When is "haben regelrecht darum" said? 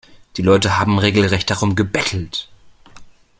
0.79-1.75